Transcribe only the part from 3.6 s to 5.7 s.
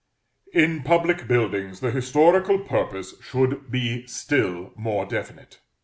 be still more definite.